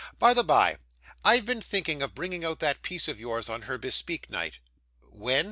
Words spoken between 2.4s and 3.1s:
out that piece